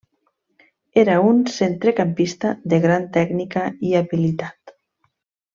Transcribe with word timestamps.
Era 1.01 1.19
un 1.31 1.43
centrecampista 1.57 2.55
de 2.73 2.81
gran 2.87 3.07
tècnica 3.21 3.69
i 3.91 3.97
habilitat. 4.01 4.79